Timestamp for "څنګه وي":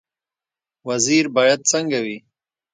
1.71-2.17